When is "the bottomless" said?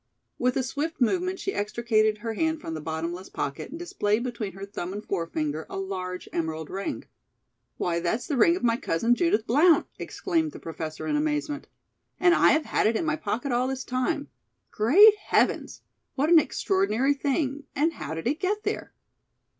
2.73-3.29